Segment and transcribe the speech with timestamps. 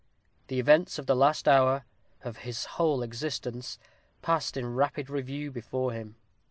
[0.47, 1.85] The events of the last hour
[2.23, 3.77] of his whole existence
[4.23, 6.15] passed in rapid review before him.